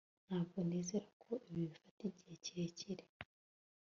ntabwo 0.27 0.57
nizera 0.67 1.07
ko 1.23 1.31
ibi 1.49 1.63
bifata 1.71 2.01
igihe 2.09 2.35
kirekire 2.43 3.03